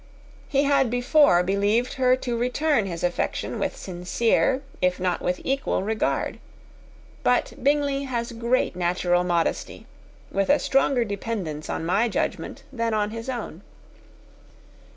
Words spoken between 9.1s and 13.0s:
modesty, with a stronger dependence on my judgment than